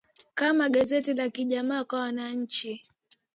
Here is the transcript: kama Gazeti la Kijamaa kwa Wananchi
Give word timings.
kama 0.35 0.69
Gazeti 0.69 1.13
la 1.13 1.29
Kijamaa 1.29 1.83
kwa 1.83 1.99
Wananchi 1.99 2.81